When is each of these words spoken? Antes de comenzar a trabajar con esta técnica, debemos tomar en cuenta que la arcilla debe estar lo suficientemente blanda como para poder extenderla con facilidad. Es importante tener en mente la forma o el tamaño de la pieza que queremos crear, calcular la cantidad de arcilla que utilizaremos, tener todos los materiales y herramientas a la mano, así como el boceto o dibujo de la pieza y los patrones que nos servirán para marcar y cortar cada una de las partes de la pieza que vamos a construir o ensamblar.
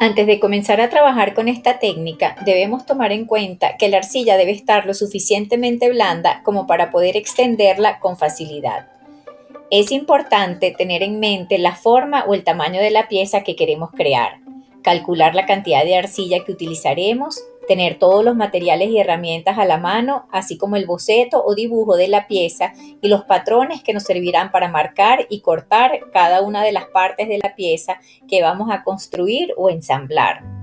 Antes 0.00 0.28
de 0.28 0.38
comenzar 0.38 0.80
a 0.80 0.90
trabajar 0.90 1.34
con 1.34 1.48
esta 1.48 1.80
técnica, 1.80 2.36
debemos 2.44 2.86
tomar 2.86 3.10
en 3.10 3.24
cuenta 3.24 3.76
que 3.76 3.88
la 3.88 3.96
arcilla 3.96 4.36
debe 4.36 4.52
estar 4.52 4.86
lo 4.86 4.94
suficientemente 4.94 5.90
blanda 5.90 6.40
como 6.44 6.68
para 6.68 6.92
poder 6.92 7.16
extenderla 7.16 7.98
con 7.98 8.16
facilidad. 8.16 8.86
Es 9.72 9.90
importante 9.90 10.70
tener 10.70 11.02
en 11.02 11.18
mente 11.18 11.58
la 11.58 11.74
forma 11.74 12.24
o 12.26 12.34
el 12.34 12.44
tamaño 12.44 12.80
de 12.80 12.92
la 12.92 13.08
pieza 13.08 13.42
que 13.42 13.56
queremos 13.56 13.90
crear, 13.90 14.38
calcular 14.82 15.34
la 15.34 15.46
cantidad 15.46 15.84
de 15.84 15.96
arcilla 15.96 16.44
que 16.44 16.52
utilizaremos, 16.52 17.42
tener 17.68 17.98
todos 17.98 18.24
los 18.24 18.34
materiales 18.34 18.88
y 18.88 18.98
herramientas 18.98 19.58
a 19.58 19.64
la 19.64 19.78
mano, 19.78 20.26
así 20.32 20.58
como 20.58 20.74
el 20.74 20.86
boceto 20.86 21.44
o 21.44 21.54
dibujo 21.54 21.96
de 21.96 22.08
la 22.08 22.26
pieza 22.26 22.72
y 23.00 23.08
los 23.08 23.22
patrones 23.24 23.82
que 23.84 23.92
nos 23.92 24.02
servirán 24.02 24.50
para 24.50 24.68
marcar 24.68 25.26
y 25.28 25.40
cortar 25.40 26.00
cada 26.12 26.42
una 26.42 26.64
de 26.64 26.72
las 26.72 26.86
partes 26.86 27.28
de 27.28 27.38
la 27.38 27.54
pieza 27.54 28.00
que 28.26 28.42
vamos 28.42 28.70
a 28.72 28.82
construir 28.82 29.52
o 29.56 29.70
ensamblar. 29.70 30.57